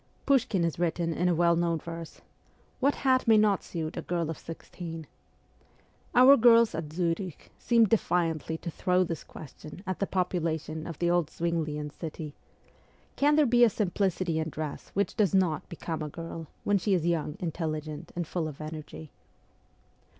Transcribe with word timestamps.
Pushkin 0.25 0.63
has 0.63 0.79
written 0.79 1.13
in 1.13 1.29
a 1.29 1.35
well 1.35 1.55
known 1.55 1.77
verse,' 1.77 2.21
What 2.79 2.95
hat 3.05 3.27
may 3.27 3.37
not 3.37 3.63
suit 3.63 3.95
a 3.95 4.01
girl 4.01 4.31
of 4.31 4.37
sixteen?' 4.39 5.05
Our 6.15 6.37
girls 6.37 6.73
at 6.73 6.91
Zurich 6.91 7.51
seemed 7.59 7.89
defiantly 7.89 8.57
to 8.57 8.71
throw 8.71 9.03
this 9.03 9.23
question 9.23 9.83
at 9.85 9.99
the 9.99 10.07
popula 10.07 10.59
tion 10.59 10.87
of 10.87 10.97
the 10.97 11.11
old 11.11 11.29
Zwinglian 11.29 11.91
city:' 11.91 12.33
Can 13.15 13.35
there 13.35 13.45
be 13.45 13.63
a 13.63 13.69
simplicity 13.69 14.39
in 14.39 14.49
dress 14.49 14.89
which 14.95 15.15
does 15.15 15.35
not 15.35 15.69
become 15.69 16.01
a 16.01 16.09
girl, 16.09 16.47
when 16.63 16.79
she 16.79 16.95
is 16.95 17.05
young, 17.05 17.37
intelligent, 17.39 18.11
and 18.15 18.25
full 18.25 18.47
of 18.47 18.59
energy 18.59 19.11